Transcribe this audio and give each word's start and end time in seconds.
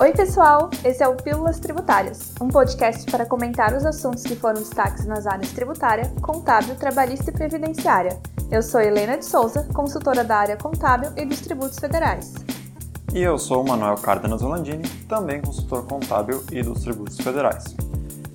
Oi, 0.00 0.12
pessoal! 0.12 0.70
Esse 0.84 1.02
é 1.02 1.08
o 1.08 1.16
Pílulas 1.16 1.58
Tributárias, 1.58 2.32
um 2.40 2.46
podcast 2.46 3.04
para 3.10 3.26
comentar 3.26 3.74
os 3.74 3.84
assuntos 3.84 4.22
que 4.22 4.36
foram 4.36 4.60
destaques 4.60 5.04
nas 5.04 5.26
áreas 5.26 5.50
tributária, 5.50 6.08
contábil, 6.22 6.76
trabalhista 6.76 7.30
e 7.30 7.34
previdenciária. 7.34 8.16
Eu 8.48 8.62
sou 8.62 8.80
Helena 8.80 9.18
de 9.18 9.24
Souza, 9.24 9.66
consultora 9.74 10.22
da 10.22 10.36
área 10.36 10.56
contábil 10.56 11.10
e 11.16 11.24
dos 11.24 11.40
tributos 11.40 11.80
federais. 11.80 12.32
E 13.12 13.20
eu 13.20 13.36
sou 13.38 13.64
Manuel 13.64 13.96
Cárdenas 13.96 14.40
Holandini, 14.40 14.88
também 15.08 15.40
consultor 15.40 15.84
contábil 15.84 16.44
e 16.52 16.62
dos 16.62 16.82
tributos 16.82 17.18
federais. 17.18 17.64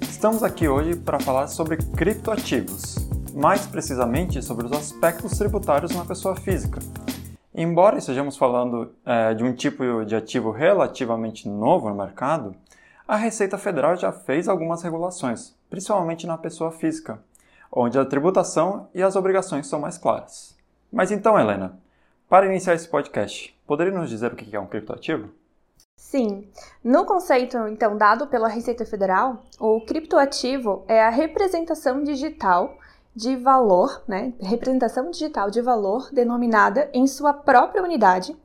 Estamos 0.01 0.43
aqui 0.43 0.67
hoje 0.67 0.97
para 0.97 1.17
falar 1.17 1.47
sobre 1.47 1.77
criptoativos, 1.77 2.97
mais 3.33 3.65
precisamente 3.65 4.41
sobre 4.41 4.65
os 4.65 4.73
aspectos 4.73 5.37
tributários 5.37 5.95
na 5.95 6.03
pessoa 6.03 6.35
física. 6.35 6.81
Embora 7.55 7.99
estejamos 7.99 8.35
falando 8.35 8.95
é, 9.05 9.35
de 9.35 9.43
um 9.43 9.53
tipo 9.53 10.03
de 10.05 10.15
ativo 10.15 10.49
relativamente 10.49 11.47
novo 11.47 11.87
no 11.87 11.95
mercado, 11.95 12.55
a 13.07 13.15
Receita 13.15 13.59
Federal 13.59 13.95
já 13.95 14.11
fez 14.11 14.47
algumas 14.47 14.81
regulações, 14.81 15.53
principalmente 15.69 16.25
na 16.25 16.35
pessoa 16.35 16.71
física, 16.71 17.19
onde 17.71 17.99
a 17.99 18.05
tributação 18.05 18.87
e 18.91 19.03
as 19.03 19.15
obrigações 19.15 19.67
são 19.67 19.79
mais 19.79 19.99
claras. 19.99 20.55
Mas 20.91 21.11
então, 21.11 21.39
Helena, 21.39 21.77
para 22.27 22.47
iniciar 22.47 22.73
esse 22.73 22.87
podcast, 22.87 23.55
poderia 23.67 23.93
nos 23.93 24.09
dizer 24.09 24.33
o 24.33 24.35
que 24.35 24.55
é 24.55 24.59
um 24.59 24.65
criptoativo? 24.65 25.29
Sim. 25.95 26.47
No 26.83 27.05
conceito, 27.05 27.57
então, 27.67 27.95
dado 27.95 28.25
pela 28.27 28.47
Receita 28.47 28.83
Federal, 28.83 29.43
o 29.59 29.79
criptoativo 29.81 30.83
é 30.87 31.03
a 31.03 31.09
representação 31.09 32.03
digital 32.03 32.77
de 33.15 33.35
valor, 33.35 34.01
né, 34.07 34.33
representação 34.39 35.11
digital 35.11 35.51
de 35.51 35.61
valor 35.61 36.09
denominada 36.11 36.89
em 36.93 37.05
sua 37.05 37.31
própria 37.31 37.83
unidade, 37.83 38.35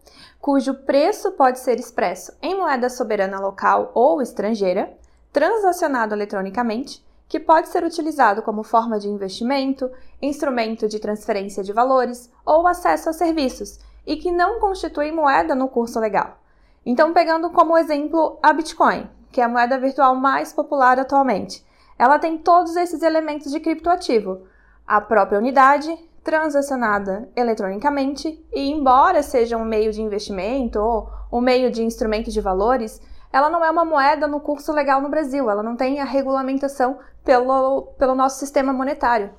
cujo 0.41 0.75
preço 0.75 1.33
pode 1.33 1.59
ser 1.59 1.79
expresso 1.79 2.33
em 2.43 2.57
moeda 2.57 2.91
soberana 2.91 3.41
local 3.41 3.91
ou 3.95 4.21
estrangeira, 4.21 4.93
transacionado 5.33 6.15
eletronicamente, 6.15 7.05
que 7.27 7.41
pode 7.41 7.69
ser 7.69 7.85
utilizado 7.85 8.43
como 8.43 8.63
forma 8.63 8.99
de 8.99 9.09
investimento, 9.09 9.91
instrumento 10.21 10.89
de 10.89 10.99
transferência 10.99 11.63
de 11.63 11.73
valores 11.73 12.31
ou 12.45 12.67
acesso 12.67 13.11
a 13.11 13.13
serviços, 13.13 13.79
e 14.07 14.17
que 14.17 14.33
não 14.33 14.59
constitui 14.59 15.13
moeda 15.13 15.55
no 15.55 15.69
curso 15.69 16.01
legal. 16.01 16.39
Então, 16.85 17.13
pegando 17.13 17.51
como 17.51 17.77
exemplo 17.77 18.39
a 18.43 18.53
Bitcoin, 18.55 19.09
que 19.31 19.41
é 19.41 19.45
a 19.45 19.49
moeda 19.49 19.79
virtual 19.79 20.15
mais 20.15 20.53
popular 20.53 20.99
atualmente, 20.99 21.67
ela 21.99 22.19
tem 22.19 22.39
todos 22.39 22.77
esses 22.77 23.03
elementos 23.03 23.53
de 23.53 23.61
criptoativo 23.61 24.47
a 24.89 25.03
própria 25.03 25.39
unidade, 25.39 25.95
transacionada 26.25 27.29
eletronicamente, 27.37 28.43
e 28.51 28.71
embora 28.71 29.23
seja 29.23 29.59
um 29.59 29.65
meio 29.65 29.93
de 29.93 30.01
investimento 30.01 30.81
ou 30.81 31.11
um 31.31 31.43
meio 31.43 31.71
de 31.71 31.83
instrumento 31.83 32.31
de 32.31 32.41
valores, 32.41 33.01
ela 33.31 33.51
não 33.51 33.63
é 33.63 33.71
uma 33.71 33.85
moeda 33.85 34.27
no 34.27 34.41
curso 34.41 34.73
legal 34.73 35.03
no 35.03 35.11
Brasil, 35.11 35.51
ela 35.51 35.63
não 35.63 35.77
tem 35.77 36.01
a 36.01 36.05
regulamentação 36.05 36.99
pelo, 37.23 37.83
pelo 37.99 38.15
nosso 38.15 38.39
sistema 38.39 38.73
monetário. 38.73 39.31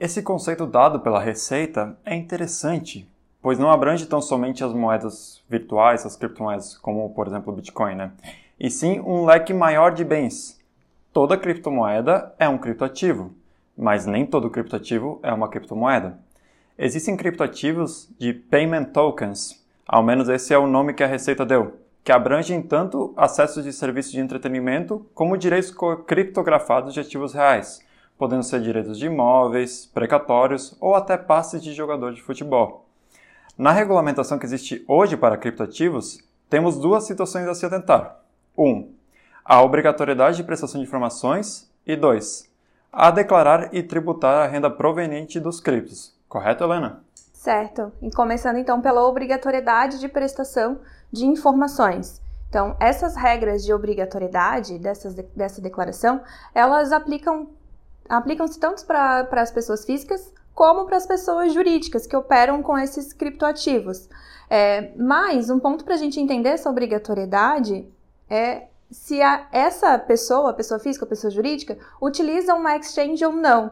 Esse 0.00 0.22
conceito 0.22 0.66
dado 0.66 1.00
pela 1.00 1.20
Receita 1.20 1.98
é 2.02 2.14
interessante, 2.14 3.06
pois 3.42 3.58
não 3.58 3.70
abrange 3.70 4.06
tão 4.06 4.22
somente 4.22 4.64
as 4.64 4.72
moedas 4.72 5.42
virtuais, 5.48 6.06
as 6.06 6.16
criptomoedas, 6.16 6.78
como 6.78 7.10
por 7.10 7.26
exemplo 7.26 7.52
o 7.52 7.56
Bitcoin, 7.56 7.96
né? 7.96 8.12
e 8.58 8.70
sim 8.70 9.00
um 9.00 9.24
leque 9.24 9.52
maior 9.52 9.92
de 9.92 10.04
bens. 10.04 10.58
Toda 11.12 11.36
criptomoeda 11.36 12.34
é 12.38 12.48
um 12.48 12.58
criptoativo 12.58 13.34
mas 13.78 14.04
nem 14.04 14.26
todo 14.26 14.50
criptoativo 14.50 15.20
é 15.22 15.32
uma 15.32 15.48
criptomoeda. 15.48 16.18
Existem 16.76 17.16
criptoativos 17.16 18.10
de 18.18 18.32
payment 18.32 18.86
tokens, 18.86 19.64
ao 19.86 20.02
menos 20.02 20.28
esse 20.28 20.52
é 20.52 20.58
o 20.58 20.66
nome 20.66 20.92
que 20.92 21.04
a 21.04 21.06
Receita 21.06 21.46
deu, 21.46 21.78
que 22.02 22.10
abrangem 22.10 22.60
tanto 22.60 23.14
acessos 23.16 23.62
de 23.62 23.72
serviços 23.72 24.12
de 24.12 24.20
entretenimento 24.20 25.06
como 25.14 25.36
direitos 25.36 25.72
criptografados 26.06 26.92
de 26.92 27.00
ativos 27.00 27.32
reais, 27.32 27.80
podendo 28.18 28.42
ser 28.42 28.60
direitos 28.60 28.98
de 28.98 29.06
imóveis, 29.06 29.86
precatórios 29.86 30.76
ou 30.80 30.96
até 30.96 31.16
passes 31.16 31.62
de 31.62 31.72
jogador 31.72 32.12
de 32.12 32.22
futebol. 32.22 32.86
Na 33.56 33.70
regulamentação 33.70 34.38
que 34.38 34.46
existe 34.46 34.84
hoje 34.88 35.16
para 35.16 35.36
criptoativos, 35.36 36.18
temos 36.50 36.78
duas 36.78 37.04
situações 37.04 37.46
a 37.46 37.54
se 37.54 37.66
atentar. 37.66 38.20
1. 38.56 38.68
Um, 38.68 38.92
a 39.44 39.62
obrigatoriedade 39.62 40.36
de 40.36 40.44
prestação 40.44 40.80
de 40.80 40.86
informações 40.86 41.70
e 41.86 41.94
2 41.96 42.48
a 42.92 43.10
declarar 43.10 43.74
e 43.74 43.82
tributar 43.82 44.44
a 44.44 44.46
renda 44.46 44.70
proveniente 44.70 45.38
dos 45.38 45.60
criptos. 45.60 46.14
Correto, 46.28 46.64
Helena? 46.64 47.02
Certo. 47.32 47.92
E 48.02 48.10
começando 48.10 48.56
então 48.56 48.80
pela 48.80 49.06
obrigatoriedade 49.06 49.98
de 49.98 50.08
prestação 50.08 50.80
de 51.12 51.26
informações. 51.26 52.20
Então, 52.48 52.76
essas 52.80 53.14
regras 53.14 53.64
de 53.64 53.72
obrigatoriedade 53.72 54.78
dessas, 54.78 55.14
dessa 55.14 55.60
declaração, 55.60 56.22
elas 56.54 56.92
aplicam 56.92 57.48
aplicam-se 58.08 58.58
tanto 58.58 58.86
para 58.86 59.28
as 59.32 59.50
pessoas 59.50 59.84
físicas 59.84 60.32
como 60.54 60.86
para 60.86 60.96
as 60.96 61.06
pessoas 61.06 61.52
jurídicas 61.52 62.06
que 62.06 62.16
operam 62.16 62.62
com 62.62 62.76
esses 62.76 63.12
criptoativos. 63.12 64.08
É, 64.50 64.92
mas 64.96 65.50
um 65.50 65.60
ponto 65.60 65.84
para 65.84 65.94
a 65.94 65.98
gente 65.98 66.18
entender 66.18 66.48
essa 66.48 66.70
obrigatoriedade 66.70 67.86
é 68.28 68.66
se 68.90 69.20
a, 69.20 69.46
essa 69.52 69.98
pessoa, 69.98 70.54
pessoa 70.54 70.80
física 70.80 71.04
ou 71.04 71.08
pessoa 71.08 71.30
jurídica, 71.30 71.78
utiliza 72.00 72.54
uma 72.54 72.76
exchange 72.76 73.24
ou 73.24 73.32
não. 73.32 73.70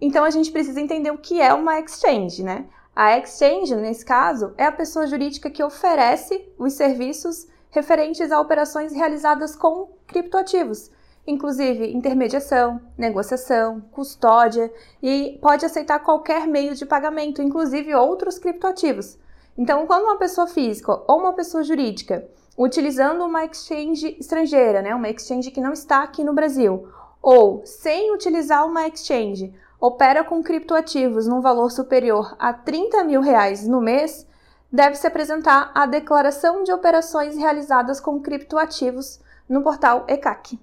Então 0.00 0.24
a 0.24 0.30
gente 0.30 0.50
precisa 0.50 0.80
entender 0.80 1.10
o 1.10 1.18
que 1.18 1.40
é 1.40 1.52
uma 1.52 1.78
exchange, 1.80 2.42
né? 2.42 2.66
A 2.94 3.18
exchange, 3.18 3.74
nesse 3.74 4.04
caso, 4.04 4.54
é 4.56 4.64
a 4.64 4.72
pessoa 4.72 5.06
jurídica 5.06 5.50
que 5.50 5.62
oferece 5.62 6.48
os 6.58 6.72
serviços 6.72 7.46
referentes 7.70 8.32
a 8.32 8.40
operações 8.40 8.94
realizadas 8.94 9.54
com 9.54 9.90
criptoativos, 10.06 10.90
inclusive 11.26 11.92
intermediação, 11.92 12.80
negociação, 12.96 13.82
custódia 13.92 14.72
e 15.02 15.38
pode 15.42 15.66
aceitar 15.66 15.98
qualquer 15.98 16.46
meio 16.46 16.74
de 16.74 16.86
pagamento, 16.86 17.42
inclusive 17.42 17.94
outros 17.94 18.38
criptoativos. 18.38 19.18
Então, 19.58 19.86
quando 19.86 20.04
uma 20.04 20.16
pessoa 20.18 20.46
física 20.46 20.92
ou 21.06 21.18
uma 21.18 21.34
pessoa 21.34 21.62
jurídica 21.62 22.26
utilizando 22.56 23.24
uma 23.24 23.44
exchange 23.44 24.16
estrangeira, 24.18 24.80
né, 24.80 24.94
uma 24.94 25.10
exchange 25.10 25.50
que 25.50 25.60
não 25.60 25.72
está 25.72 26.02
aqui 26.02 26.24
no 26.24 26.32
Brasil, 26.32 26.88
ou 27.20 27.64
sem 27.64 28.14
utilizar 28.14 28.66
uma 28.66 28.86
exchange, 28.86 29.52
opera 29.80 30.24
com 30.24 30.42
criptoativos 30.42 31.26
num 31.26 31.40
valor 31.40 31.70
superior 31.70 32.34
a 32.38 32.52
30 32.52 33.04
mil 33.04 33.20
reais 33.20 33.66
no 33.66 33.80
mês, 33.80 34.26
deve-se 34.72 35.06
apresentar 35.06 35.70
a 35.74 35.86
declaração 35.86 36.64
de 36.64 36.72
operações 36.72 37.36
realizadas 37.36 38.00
com 38.00 38.20
criptoativos 38.20 39.20
no 39.48 39.62
portal 39.62 40.04
ECAC. 40.08 40.58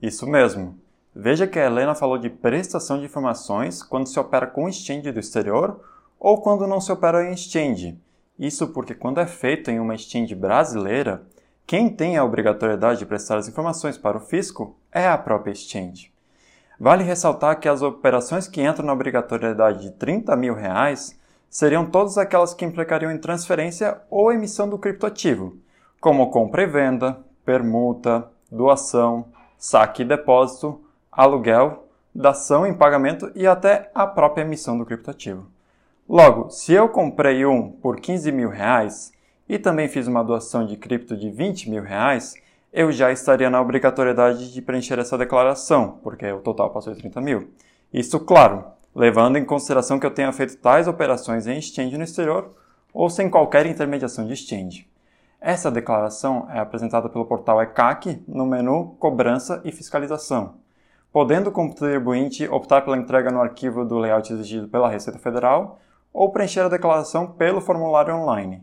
Isso 0.00 0.26
mesmo. 0.26 0.78
Veja 1.14 1.46
que 1.46 1.58
a 1.58 1.66
Helena 1.66 1.94
falou 1.94 2.18
de 2.18 2.30
prestação 2.30 2.98
de 2.98 3.06
informações 3.06 3.82
quando 3.82 4.06
se 4.06 4.18
opera 4.20 4.46
com 4.46 4.68
exchange 4.68 5.10
do 5.10 5.18
exterior 5.18 5.80
ou 6.18 6.40
quando 6.40 6.66
não 6.66 6.80
se 6.80 6.92
opera 6.92 7.24
em 7.24 7.32
exchange. 7.32 7.98
Isso 8.38 8.68
porque, 8.68 8.94
quando 8.94 9.20
é 9.20 9.26
feito 9.26 9.70
em 9.70 9.80
uma 9.80 9.94
exchange 9.94 10.34
brasileira, 10.34 11.22
quem 11.66 11.88
tem 11.88 12.16
a 12.16 12.24
obrigatoriedade 12.24 13.00
de 13.00 13.06
prestar 13.06 13.36
as 13.36 13.48
informações 13.48 13.98
para 13.98 14.16
o 14.16 14.20
fisco 14.20 14.76
é 14.92 15.06
a 15.08 15.18
própria 15.18 15.52
exchange. 15.52 16.12
Vale 16.80 17.02
ressaltar 17.02 17.58
que 17.58 17.68
as 17.68 17.82
operações 17.82 18.46
que 18.46 18.62
entram 18.62 18.86
na 18.86 18.92
obrigatoriedade 18.92 19.82
de 19.82 19.90
30 19.90 20.36
mil 20.36 20.54
reais 20.54 21.18
seriam 21.50 21.84
todas 21.84 22.16
aquelas 22.16 22.54
que 22.54 22.64
implicariam 22.64 23.10
em 23.10 23.18
transferência 23.18 24.00
ou 24.08 24.32
emissão 24.32 24.68
do 24.68 24.78
criptoativo, 24.78 25.56
como 26.00 26.30
compra 26.30 26.62
e 26.62 26.66
venda, 26.66 27.18
permuta, 27.44 28.30
doação, 28.50 29.26
saque 29.58 30.02
e 30.02 30.04
depósito, 30.04 30.80
aluguel, 31.10 31.88
dação 32.14 32.66
em 32.66 32.74
pagamento 32.74 33.32
e 33.34 33.46
até 33.46 33.90
a 33.94 34.06
própria 34.06 34.42
emissão 34.42 34.78
do 34.78 34.86
criptoativo. 34.86 35.48
Logo, 36.08 36.48
se 36.48 36.72
eu 36.72 36.88
comprei 36.88 37.44
um 37.44 37.70
por 37.70 38.00
15 38.00 38.32
mil 38.32 38.48
reais 38.48 39.12
e 39.46 39.58
também 39.58 39.88
fiz 39.88 40.06
uma 40.06 40.24
doação 40.24 40.64
de 40.64 40.74
cripto 40.74 41.14
de 41.14 41.30
20 41.30 41.68
mil 41.68 41.82
reais, 41.82 42.34
eu 42.72 42.90
já 42.90 43.12
estaria 43.12 43.50
na 43.50 43.60
obrigatoriedade 43.60 44.50
de 44.50 44.62
preencher 44.62 44.98
essa 44.98 45.18
declaração, 45.18 45.98
porque 46.02 46.26
o 46.32 46.40
total 46.40 46.70
passou 46.70 46.94
de 46.94 47.00
30 47.00 47.20
mil. 47.20 47.50
Isso, 47.92 48.18
claro, 48.20 48.64
levando 48.94 49.36
em 49.36 49.44
consideração 49.44 49.98
que 50.00 50.06
eu 50.06 50.10
tenha 50.10 50.32
feito 50.32 50.56
tais 50.56 50.88
operações 50.88 51.46
em 51.46 51.58
exchange 51.58 51.98
no 51.98 52.04
exterior 52.04 52.54
ou 52.90 53.10
sem 53.10 53.28
qualquer 53.28 53.66
intermediação 53.66 54.26
de 54.26 54.32
exchange. 54.32 54.88
Essa 55.38 55.70
declaração 55.70 56.48
é 56.50 56.58
apresentada 56.58 57.10
pelo 57.10 57.26
portal 57.26 57.60
ECAC 57.60 58.22
no 58.26 58.46
menu 58.46 58.96
Cobrança 58.98 59.60
e 59.62 59.70
Fiscalização, 59.70 60.54
podendo 61.12 61.50
o 61.50 61.52
contribuinte 61.52 62.48
optar 62.48 62.80
pela 62.80 62.96
entrega 62.96 63.30
no 63.30 63.42
arquivo 63.42 63.84
do 63.84 63.98
layout 63.98 64.32
exigido 64.32 64.68
pela 64.68 64.88
Receita 64.88 65.18
Federal 65.18 65.78
ou 66.18 66.32
preencher 66.32 66.62
a 66.62 66.68
declaração 66.68 67.28
pelo 67.28 67.60
formulário 67.60 68.12
online. 68.12 68.60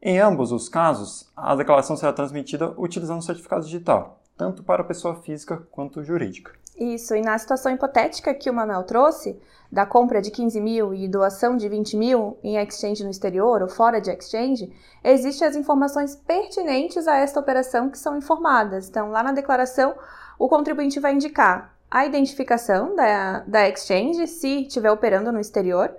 Em 0.00 0.18
ambos 0.18 0.50
os 0.50 0.70
casos, 0.70 1.30
a 1.36 1.54
declaração 1.54 1.98
será 1.98 2.14
transmitida 2.14 2.72
utilizando 2.78 3.18
o 3.18 3.22
certificado 3.22 3.62
digital, 3.66 4.22
tanto 4.38 4.62
para 4.62 4.80
a 4.80 4.86
pessoa 4.86 5.16
física 5.16 5.68
quanto 5.70 6.02
jurídica. 6.02 6.52
Isso, 6.74 7.14
e 7.14 7.20
na 7.20 7.36
situação 7.36 7.72
hipotética 7.72 8.32
que 8.32 8.48
o 8.48 8.54
Manuel 8.54 8.84
trouxe, 8.84 9.38
da 9.70 9.84
compra 9.84 10.22
de 10.22 10.30
15 10.30 10.58
mil 10.62 10.94
e 10.94 11.06
doação 11.06 11.58
de 11.58 11.68
20 11.68 11.94
mil 11.94 12.38
em 12.42 12.56
exchange 12.56 13.04
no 13.04 13.10
exterior 13.10 13.60
ou 13.60 13.68
fora 13.68 14.00
de 14.00 14.10
exchange, 14.10 14.72
existem 15.04 15.46
as 15.46 15.56
informações 15.56 16.16
pertinentes 16.16 17.06
a 17.06 17.18
esta 17.18 17.38
operação 17.38 17.90
que 17.90 17.98
são 17.98 18.16
informadas. 18.16 18.88
Então, 18.88 19.10
lá 19.10 19.22
na 19.22 19.32
declaração, 19.32 19.94
o 20.38 20.48
contribuinte 20.48 20.98
vai 20.98 21.12
indicar 21.12 21.76
a 21.90 22.06
identificação 22.06 22.96
da, 22.96 23.40
da 23.40 23.68
exchange, 23.68 24.26
se 24.26 24.62
estiver 24.62 24.90
operando 24.90 25.30
no 25.30 25.38
exterior, 25.38 25.94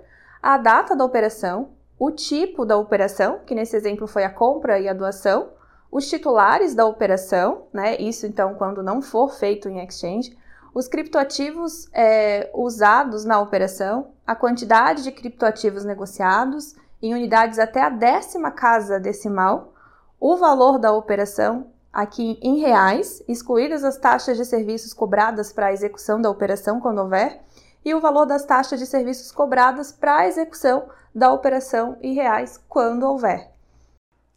a 0.54 0.58
data 0.58 0.94
da 0.94 1.04
operação, 1.04 1.70
o 1.98 2.12
tipo 2.12 2.64
da 2.64 2.76
operação, 2.76 3.40
que 3.44 3.52
nesse 3.52 3.74
exemplo 3.74 4.06
foi 4.06 4.22
a 4.22 4.30
compra 4.30 4.78
e 4.78 4.88
a 4.88 4.92
doação, 4.92 5.48
os 5.90 6.08
titulares 6.08 6.72
da 6.72 6.86
operação, 6.86 7.64
né? 7.72 7.96
Isso 7.96 8.26
então 8.26 8.54
quando 8.54 8.80
não 8.80 9.02
for 9.02 9.34
feito 9.34 9.68
em 9.68 9.84
exchange, 9.84 10.38
os 10.72 10.86
criptoativos 10.86 11.88
é, 11.92 12.48
usados 12.54 13.24
na 13.24 13.40
operação, 13.40 14.12
a 14.24 14.36
quantidade 14.36 15.02
de 15.02 15.10
criptoativos 15.10 15.84
negociados 15.84 16.76
em 17.02 17.12
unidades 17.12 17.58
até 17.58 17.82
a 17.82 17.88
décima 17.88 18.52
casa 18.52 19.00
decimal, 19.00 19.72
o 20.20 20.36
valor 20.36 20.78
da 20.78 20.92
operação, 20.92 21.66
aqui 21.92 22.38
em 22.40 22.60
reais, 22.60 23.20
excluídas 23.26 23.82
as 23.82 23.96
taxas 23.96 24.36
de 24.36 24.44
serviços 24.44 24.92
cobradas 24.92 25.52
para 25.52 25.66
a 25.66 25.72
execução 25.72 26.20
da 26.20 26.30
operação 26.30 26.80
quando 26.80 27.00
houver, 27.00 27.42
e 27.86 27.94
o 27.94 28.00
valor 28.00 28.26
das 28.26 28.44
taxas 28.44 28.78
de 28.78 28.84
serviços 28.84 29.32
cobradas 29.32 29.90
para 29.92 30.18
a 30.18 30.28
execução 30.28 30.90
da 31.14 31.32
operação 31.32 31.96
em 32.02 32.12
reais 32.12 32.62
quando 32.68 33.04
houver. 33.04 33.50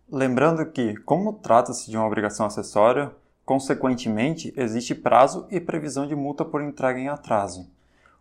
Lembrando 0.10 0.66
que, 0.66 0.96
como 1.01 1.34
trata-se 1.34 1.92
de 1.92 1.98
uma 1.98 2.07
obrigação 2.07 2.46
acessória, 2.46 3.12
Consequentemente, 3.50 4.54
existe 4.56 4.94
prazo 4.94 5.48
e 5.50 5.60
previsão 5.60 6.06
de 6.06 6.16
multa 6.16 6.46
por 6.46 6.62
entrega 6.62 7.00
em 7.00 7.07
atraso. 7.07 7.68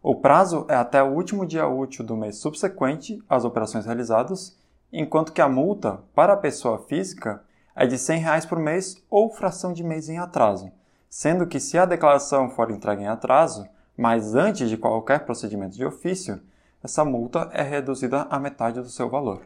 O 0.03 0.15
prazo 0.15 0.65
é 0.71 0.75
até 0.75 1.03
o 1.03 1.13
último 1.13 1.45
dia 1.45 1.69
útil 1.69 2.03
do 2.03 2.17
mês 2.17 2.39
subsequente 2.39 3.23
às 3.29 3.45
operações 3.45 3.85
realizadas, 3.85 4.59
enquanto 4.91 5.35
que 5.35 5.43
a 5.43 5.47
multa 5.47 6.01
para 6.15 6.33
a 6.33 6.37
pessoa 6.39 6.79
física 6.79 7.45
é 7.77 7.87
de 7.87 7.99
100 7.99 8.21
reais 8.21 8.47
por 8.47 8.59
mês 8.59 8.97
ou 9.11 9.31
fração 9.31 9.75
de 9.75 9.85
mês 9.85 10.09
em 10.09 10.19
atraso, 10.19 10.73
sendo 11.11 11.47
que 11.47 11.61
se 11.61 11.77
a 11.77 11.85
declaração 11.85 12.49
for 12.49 12.71
entregue 12.71 13.03
em 13.03 13.09
atraso, 13.09 13.69
mas 13.99 14.35
antes 14.35 14.71
de 14.71 14.79
qualquer 14.79 15.27
procedimento 15.27 15.77
de 15.77 15.85
ofício, 15.85 16.41
essa 16.83 17.05
multa 17.05 17.51
é 17.53 17.63
reduzida 17.63 18.23
à 18.31 18.39
metade 18.39 18.81
do 18.81 18.89
seu 18.89 19.11
valor. 19.11 19.43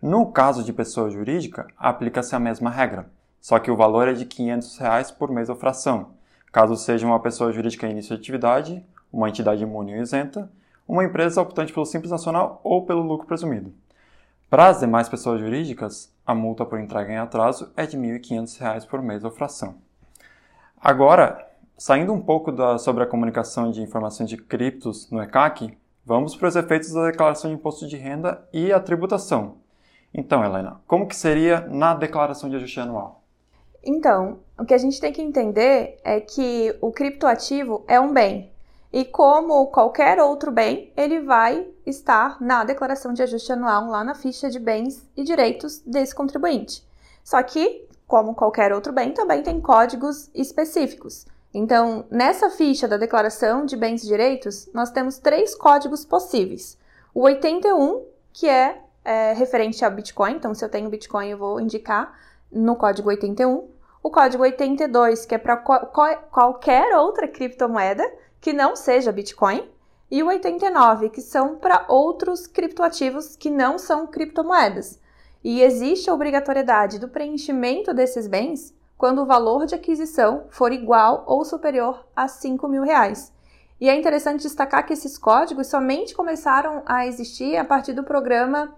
No 0.00 0.30
caso 0.30 0.62
de 0.62 0.72
pessoa 0.72 1.10
jurídica, 1.10 1.66
aplica-se 1.76 2.36
a 2.36 2.38
mesma 2.38 2.70
regra 2.70 3.10
só 3.40 3.58
que 3.58 3.70
o 3.70 3.76
valor 3.76 4.08
é 4.08 4.12
de 4.12 4.26
500 4.26 4.78
reais 4.78 5.10
por 5.10 5.30
mês 5.30 5.48
ou 5.48 5.56
fração, 5.56 6.10
caso 6.52 6.76
seja 6.76 7.06
uma 7.06 7.20
pessoa 7.20 7.52
jurídica 7.52 7.86
em 7.86 7.92
início 7.92 8.14
de 8.14 8.20
atividade, 8.20 8.84
uma 9.12 9.28
entidade 9.28 9.62
imune 9.62 9.94
ou 9.94 10.02
isenta, 10.02 10.50
uma 10.86 11.04
empresa 11.04 11.40
optante 11.40 11.72
pelo 11.72 11.86
Simples 11.86 12.10
Nacional 12.10 12.60
ou 12.64 12.84
pelo 12.84 13.02
lucro 13.02 13.26
presumido. 13.26 13.72
Para 14.50 14.68
as 14.68 14.80
demais 14.80 15.08
pessoas 15.08 15.40
jurídicas, 15.40 16.12
a 16.26 16.34
multa 16.34 16.64
por 16.64 16.80
entrega 16.80 17.12
em 17.12 17.18
atraso 17.18 17.70
é 17.76 17.86
de 17.86 17.96
R$ 17.96 18.18
1.500 18.18 18.86
por 18.86 19.02
mês 19.02 19.22
ou 19.24 19.30
fração. 19.30 19.76
Agora, 20.80 21.47
saindo 21.78 22.12
um 22.12 22.20
pouco 22.20 22.50
da, 22.50 22.76
sobre 22.76 23.04
a 23.04 23.06
comunicação 23.06 23.70
de 23.70 23.80
informações 23.80 24.28
de 24.28 24.36
criptos 24.36 25.08
no 25.10 25.22
ECAC, 25.22 25.78
vamos 26.04 26.34
para 26.34 26.48
os 26.48 26.56
efeitos 26.56 26.92
da 26.92 27.06
declaração 27.06 27.48
de 27.48 27.56
imposto 27.56 27.86
de 27.86 27.96
renda 27.96 28.46
e 28.52 28.72
a 28.72 28.80
tributação. 28.80 29.58
Então, 30.12 30.44
Helena, 30.44 30.80
como 30.86 31.06
que 31.06 31.14
seria 31.14 31.60
na 31.68 31.94
declaração 31.94 32.50
de 32.50 32.56
ajuste 32.56 32.80
anual? 32.80 33.22
Então, 33.84 34.40
o 34.58 34.64
que 34.64 34.74
a 34.74 34.78
gente 34.78 35.00
tem 35.00 35.12
que 35.12 35.22
entender 35.22 35.98
é 36.02 36.20
que 36.20 36.76
o 36.80 36.90
criptoativo 36.90 37.84
é 37.86 38.00
um 38.00 38.12
bem. 38.12 38.50
E 38.92 39.04
como 39.04 39.66
qualquer 39.68 40.18
outro 40.18 40.50
bem, 40.50 40.92
ele 40.96 41.20
vai 41.20 41.66
estar 41.86 42.40
na 42.40 42.64
declaração 42.64 43.12
de 43.12 43.22
ajuste 43.22 43.52
anual, 43.52 43.86
lá 43.86 44.02
na 44.02 44.14
ficha 44.14 44.50
de 44.50 44.58
bens 44.58 45.06
e 45.16 45.22
direitos 45.22 45.80
desse 45.86 46.14
contribuinte. 46.14 46.82
Só 47.22 47.40
que, 47.42 47.86
como 48.06 48.34
qualquer 48.34 48.72
outro 48.72 48.92
bem, 48.92 49.12
também 49.12 49.42
tem 49.42 49.60
códigos 49.60 50.30
específicos. 50.34 51.26
Então, 51.52 52.04
nessa 52.10 52.50
ficha 52.50 52.86
da 52.86 52.96
declaração 52.96 53.64
de 53.64 53.76
bens 53.76 54.02
e 54.04 54.06
direitos, 54.06 54.68
nós 54.74 54.90
temos 54.90 55.18
três 55.18 55.54
códigos 55.54 56.04
possíveis. 56.04 56.78
O 57.14 57.22
81, 57.22 58.04
que 58.32 58.48
é, 58.48 58.82
é 59.04 59.32
referente 59.32 59.84
ao 59.84 59.90
Bitcoin, 59.90 60.34
então 60.34 60.54
se 60.54 60.64
eu 60.64 60.68
tenho 60.68 60.90
Bitcoin 60.90 61.28
eu 61.28 61.38
vou 61.38 61.60
indicar 61.60 62.18
no 62.52 62.76
código 62.76 63.08
81, 63.08 63.68
o 64.02 64.10
código 64.10 64.42
82, 64.42 65.26
que 65.26 65.34
é 65.34 65.38
para 65.38 65.56
qualquer 65.56 66.96
outra 66.96 67.26
criptomoeda 67.26 68.04
que 68.40 68.52
não 68.52 68.76
seja 68.76 69.10
Bitcoin, 69.10 69.68
e 70.10 70.22
o 70.22 70.28
89, 70.28 71.10
que 71.10 71.20
são 71.20 71.56
para 71.56 71.84
outros 71.88 72.46
criptoativos 72.46 73.36
que 73.36 73.50
não 73.50 73.78
são 73.78 74.06
criptomoedas. 74.06 74.98
E 75.44 75.62
existe 75.62 76.08
a 76.08 76.14
obrigatoriedade 76.14 76.98
do 76.98 77.08
preenchimento 77.08 77.92
desses 77.92 78.26
bens 78.26 78.74
quando 78.98 79.22
o 79.22 79.26
valor 79.26 79.64
de 79.64 79.74
aquisição 79.74 80.44
for 80.50 80.72
igual 80.72 81.24
ou 81.26 81.44
superior 81.44 82.04
a 82.14 82.28
5 82.28 82.68
mil 82.68 82.82
reais. 82.82 83.32
E 83.80 83.88
é 83.88 83.96
interessante 83.96 84.42
destacar 84.42 84.84
que 84.84 84.92
esses 84.92 85.16
códigos 85.16 85.68
somente 85.68 86.14
começaram 86.14 86.82
a 86.84 87.06
existir 87.06 87.56
a 87.56 87.64
partir 87.64 87.94
do 87.94 88.02
programa 88.04 88.74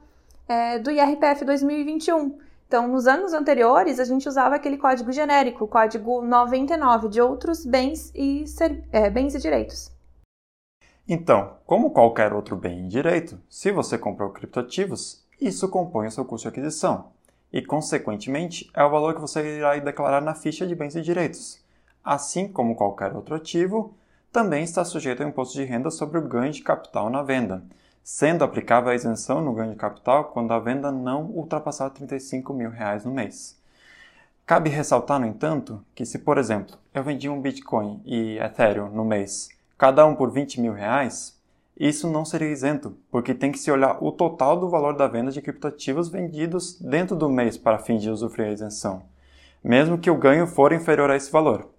é, 0.47 0.79
do 0.79 0.91
IRPF 0.91 1.45
2021 1.45 2.39
então, 2.71 2.87
nos 2.87 3.09
anos 3.09 3.33
anteriores, 3.33 3.99
a 3.99 4.05
gente 4.05 4.29
usava 4.29 4.55
aquele 4.55 4.79
código 4.79 5.11
genérico, 5.11 5.65
o 5.65 5.67
código 5.67 6.23
99 6.23 7.09
de 7.09 7.21
outros 7.21 7.67
bens 7.67 8.13
e, 8.15 8.45
é, 8.93 9.11
bens 9.11 9.35
e 9.35 9.41
direitos. 9.41 9.91
Então, 11.09 11.57
como 11.67 11.91
qualquer 11.91 12.33
outro 12.33 12.55
bem 12.55 12.85
e 12.85 12.89
direito, 12.89 13.41
se 13.49 13.73
você 13.73 13.99
comprou 13.99 14.31
criptoativos, 14.31 15.27
isso 15.41 15.69
compõe 15.69 16.07
o 16.07 16.11
seu 16.13 16.25
custo 16.25 16.45
de 16.45 16.49
aquisição 16.53 17.11
e, 17.53 17.63
consequentemente, 17.63 18.71
é 18.75 18.85
o 18.85 18.91
valor 18.91 19.15
que 19.15 19.21
você 19.21 19.59
irá 19.59 19.77
declarar 19.77 20.21
na 20.21 20.35
ficha 20.35 20.67
de 20.67 20.75
bens 20.75 20.95
e 20.95 21.03
direitos. 21.03 21.63
Assim 22.05 22.49
como 22.49 22.75
qualquer 22.75 23.15
outro 23.15 23.35
ativo, 23.35 23.95
também 24.33 24.63
está 24.63 24.85
sujeito 24.85 25.23
ao 25.23 25.29
imposto 25.29 25.55
de 25.55 25.65
renda 25.65 25.91
sobre 25.91 26.19
o 26.19 26.29
ganho 26.29 26.53
de 26.53 26.63
capital 26.63 27.11
na 27.11 27.23
venda, 27.23 27.65
sendo 28.03 28.45
aplicável 28.45 28.91
a 28.91 28.95
isenção 28.95 29.41
no 29.41 29.53
ganho 29.53 29.73
de 29.73 29.77
capital 29.77 30.27
quando 30.27 30.53
a 30.53 30.59
venda 30.59 30.93
não 30.93 31.25
ultrapassar 31.25 31.91
35 31.91 32.53
mil 32.55 32.71
reais 32.71 33.05
no 33.05 33.11
mês. 33.11 33.61
Cabe 34.47 34.71
ressaltar, 34.71 35.21
no 35.21 35.27
entanto, 35.27 35.85
que 35.95 36.05
se, 36.05 36.19
por 36.19 36.39
exemplo, 36.39 36.77
eu 36.95 37.03
vendi 37.03 37.29
um 37.29 37.41
Bitcoin 37.41 38.01
e 38.05 38.39
Ethereum 38.39 38.89
no 38.89 39.05
mês, 39.05 39.49
cada 39.77 40.05
um 40.07 40.15
por 40.15 40.31
20 40.31 40.61
mil 40.61 40.73
reais, 40.73 41.40
isso 41.81 42.11
não 42.11 42.27
seria 42.27 42.51
isento, 42.51 42.95
porque 43.11 43.33
tem 43.33 43.51
que 43.51 43.59
se 43.59 43.71
olhar 43.71 43.97
o 44.05 44.13
total 44.13 44.61
do 44.61 44.69
valor 44.69 44.95
da 44.95 45.09
venda 45.09 45.31
de 45.31 45.41
criptoativos 45.41 46.11
vendidos 46.11 46.79
dentro 46.79 47.17
do 47.17 47.31
mês 47.31 47.57
para 47.57 47.79
fins 47.79 48.03
de 48.03 48.11
usufruir 48.11 48.51
a 48.51 48.53
isenção, 48.53 49.03
mesmo 49.65 49.97
que 49.97 50.11
o 50.11 50.19
ganho 50.19 50.47
for 50.47 50.75
inferior 50.75 51.11
a 51.11 51.17
esse 51.17 51.33
valor. 51.33 51.71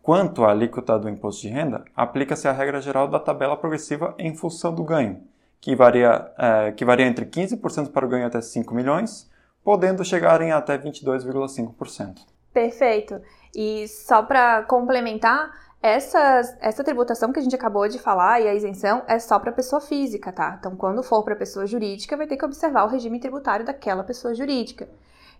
Quanto 0.00 0.44
à 0.44 0.52
alíquota 0.52 0.96
do 0.96 1.08
imposto 1.08 1.42
de 1.42 1.48
renda, 1.48 1.84
aplica-se 1.96 2.46
a 2.46 2.52
regra 2.52 2.80
geral 2.80 3.08
da 3.08 3.18
tabela 3.18 3.56
progressiva 3.56 4.14
em 4.16 4.36
função 4.36 4.72
do 4.72 4.84
ganho, 4.84 5.20
que 5.60 5.74
varia, 5.74 6.30
é, 6.38 6.70
que 6.70 6.84
varia 6.84 7.06
entre 7.06 7.26
15% 7.26 7.90
para 7.90 8.06
o 8.06 8.08
ganho 8.08 8.28
até 8.28 8.40
5 8.40 8.72
milhões, 8.72 9.28
podendo 9.64 10.04
chegar 10.04 10.40
em 10.40 10.52
até 10.52 10.78
22,5%. 10.78 12.20
Perfeito. 12.54 13.20
E 13.52 13.88
só 13.88 14.22
para 14.22 14.62
complementar, 14.62 15.50
essa, 15.86 16.56
essa 16.60 16.82
tributação 16.84 17.32
que 17.32 17.38
a 17.38 17.42
gente 17.42 17.54
acabou 17.54 17.88
de 17.88 17.98
falar 17.98 18.40
e 18.40 18.48
a 18.48 18.54
isenção 18.54 19.02
é 19.06 19.18
só 19.18 19.38
para 19.38 19.52
pessoa 19.52 19.80
física, 19.80 20.32
tá? 20.32 20.56
Então, 20.58 20.74
quando 20.74 21.02
for 21.02 21.22
para 21.22 21.36
pessoa 21.36 21.66
jurídica, 21.66 22.16
vai 22.16 22.26
ter 22.26 22.36
que 22.36 22.44
observar 22.44 22.84
o 22.84 22.88
regime 22.88 23.20
tributário 23.20 23.64
daquela 23.64 24.02
pessoa 24.02 24.34
jurídica. 24.34 24.88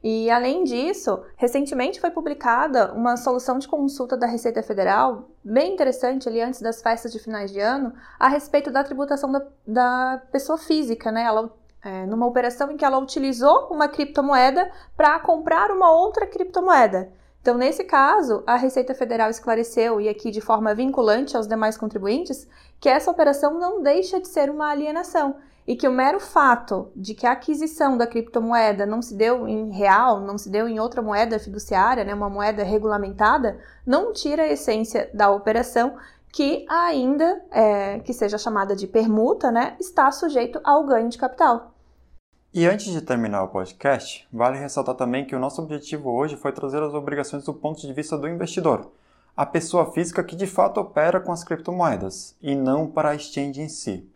E 0.02 0.30
além 0.30 0.62
disso, 0.62 1.22
recentemente 1.36 2.00
foi 2.00 2.10
publicada 2.10 2.92
uma 2.92 3.16
solução 3.16 3.58
de 3.58 3.66
consulta 3.66 4.16
da 4.16 4.26
Receita 4.26 4.62
Federal, 4.62 5.28
bem 5.42 5.72
interessante 5.72 6.28
ali 6.28 6.40
antes 6.40 6.60
das 6.60 6.80
festas 6.80 7.12
de 7.12 7.18
finais 7.18 7.50
de 7.50 7.60
ano, 7.60 7.92
a 8.18 8.28
respeito 8.28 8.70
da 8.70 8.84
tributação 8.84 9.32
da, 9.32 9.42
da 9.66 10.22
pessoa 10.30 10.58
física, 10.58 11.10
né? 11.10 11.22
Ela, 11.24 11.50
é, 11.82 12.06
numa 12.06 12.26
operação 12.26 12.70
em 12.70 12.76
que 12.76 12.84
ela 12.84 12.98
utilizou 12.98 13.68
uma 13.70 13.88
criptomoeda 13.88 14.70
para 14.96 15.18
comprar 15.18 15.70
uma 15.70 15.90
outra 15.90 16.26
criptomoeda. 16.26 17.10
Então, 17.46 17.56
nesse 17.56 17.84
caso, 17.84 18.42
a 18.44 18.56
Receita 18.56 18.92
Federal 18.92 19.30
esclareceu, 19.30 20.00
e 20.00 20.08
aqui 20.08 20.32
de 20.32 20.40
forma 20.40 20.74
vinculante 20.74 21.36
aos 21.36 21.46
demais 21.46 21.76
contribuintes, 21.76 22.44
que 22.80 22.88
essa 22.88 23.08
operação 23.08 23.56
não 23.56 23.80
deixa 23.80 24.18
de 24.18 24.26
ser 24.26 24.50
uma 24.50 24.68
alienação 24.68 25.36
e 25.64 25.76
que 25.76 25.86
o 25.86 25.92
mero 25.92 26.18
fato 26.18 26.90
de 26.96 27.14
que 27.14 27.24
a 27.24 27.30
aquisição 27.30 27.96
da 27.96 28.04
criptomoeda 28.04 28.84
não 28.84 29.00
se 29.00 29.14
deu 29.14 29.46
em 29.46 29.70
real, 29.70 30.18
não 30.22 30.36
se 30.36 30.50
deu 30.50 30.66
em 30.66 30.80
outra 30.80 31.00
moeda 31.00 31.38
fiduciária, 31.38 32.02
né, 32.02 32.12
uma 32.12 32.28
moeda 32.28 32.64
regulamentada, 32.64 33.60
não 33.86 34.12
tira 34.12 34.42
a 34.42 34.48
essência 34.48 35.08
da 35.14 35.30
operação 35.30 35.94
que 36.32 36.66
ainda, 36.68 37.44
é, 37.52 38.00
que 38.00 38.12
seja 38.12 38.38
chamada 38.38 38.74
de 38.74 38.88
permuta, 38.88 39.52
né, 39.52 39.76
está 39.78 40.10
sujeito 40.10 40.60
ao 40.64 40.82
ganho 40.82 41.08
de 41.08 41.16
capital. 41.16 41.75
E 42.56 42.64
antes 42.64 42.90
de 42.90 43.02
terminar 43.02 43.42
o 43.42 43.48
podcast, 43.48 44.26
vale 44.32 44.58
ressaltar 44.58 44.94
também 44.94 45.26
que 45.26 45.36
o 45.36 45.38
nosso 45.38 45.60
objetivo 45.60 46.10
hoje 46.10 46.38
foi 46.38 46.52
trazer 46.52 46.82
as 46.82 46.94
obrigações 46.94 47.44
do 47.44 47.52
ponto 47.52 47.82
de 47.82 47.92
vista 47.92 48.16
do 48.16 48.26
investidor, 48.26 48.92
a 49.36 49.44
pessoa 49.44 49.92
física 49.92 50.24
que 50.24 50.34
de 50.34 50.46
fato 50.46 50.80
opera 50.80 51.20
com 51.20 51.30
as 51.32 51.44
criptomoedas 51.44 52.34
e 52.40 52.54
não 52.54 52.86
para 52.86 53.10
a 53.10 53.14
exchange 53.14 53.60
em 53.60 53.68
si, 53.68 54.08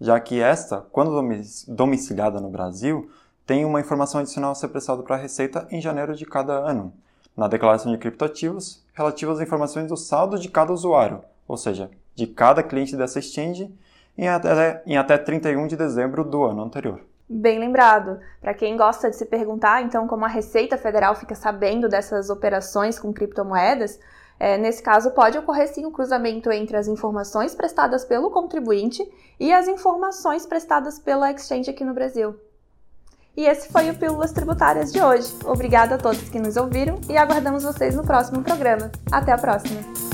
já 0.00 0.20
que 0.20 0.40
esta, 0.40 0.86
quando 0.92 1.20
domiciliada 1.66 2.40
no 2.40 2.48
Brasil, 2.48 3.10
tem 3.44 3.64
uma 3.64 3.80
informação 3.80 4.20
adicional 4.20 4.52
a 4.52 4.54
ser 4.54 4.68
prestada 4.68 5.02
para 5.02 5.16
a 5.16 5.18
Receita 5.18 5.66
em 5.68 5.80
janeiro 5.80 6.14
de 6.14 6.24
cada 6.24 6.52
ano, 6.52 6.92
na 7.36 7.48
declaração 7.48 7.90
de 7.90 7.98
criptoativos, 7.98 8.80
relativas 8.94 9.38
às 9.38 9.42
informações 9.44 9.88
do 9.88 9.96
saldo 9.96 10.38
de 10.38 10.48
cada 10.48 10.72
usuário, 10.72 11.24
ou 11.48 11.56
seja, 11.56 11.90
de 12.14 12.28
cada 12.28 12.62
cliente 12.62 12.96
dessa 12.96 13.18
exchange, 13.18 13.76
em 14.16 14.28
até, 14.28 14.84
em 14.86 14.96
até 14.96 15.18
31 15.18 15.66
de 15.66 15.76
dezembro 15.76 16.22
do 16.22 16.44
ano 16.44 16.62
anterior. 16.62 17.00
Bem 17.28 17.58
lembrado. 17.58 18.18
Para 18.40 18.54
quem 18.54 18.76
gosta 18.76 19.10
de 19.10 19.16
se 19.16 19.26
perguntar, 19.26 19.82
então, 19.82 20.08
como 20.08 20.24
a 20.24 20.28
Receita 20.28 20.78
Federal 20.78 21.14
fica 21.14 21.34
sabendo 21.34 21.88
dessas 21.88 22.30
operações 22.30 22.98
com 22.98 23.12
criptomoedas, 23.12 24.00
é, 24.40 24.56
nesse 24.56 24.82
caso, 24.82 25.10
pode 25.10 25.36
ocorrer 25.36 25.68
sim 25.68 25.84
o 25.84 25.88
um 25.88 25.92
cruzamento 25.92 26.50
entre 26.50 26.76
as 26.76 26.86
informações 26.86 27.54
prestadas 27.54 28.04
pelo 28.04 28.30
contribuinte 28.30 29.02
e 29.38 29.52
as 29.52 29.68
informações 29.68 30.46
prestadas 30.46 30.98
pela 30.98 31.30
exchange 31.30 31.70
aqui 31.70 31.84
no 31.84 31.92
Brasil. 31.92 32.34
E 33.36 33.44
esse 33.44 33.70
foi 33.70 33.90
o 33.90 33.94
Pílulas 33.94 34.32
Tributárias 34.32 34.92
de 34.92 35.00
hoje. 35.00 35.32
Obrigada 35.44 35.96
a 35.96 35.98
todos 35.98 36.28
que 36.28 36.40
nos 36.40 36.56
ouviram 36.56 36.98
e 37.08 37.16
aguardamos 37.16 37.62
vocês 37.62 37.94
no 37.94 38.04
próximo 38.04 38.42
programa. 38.42 38.90
Até 39.12 39.32
a 39.32 39.38
próxima! 39.38 40.07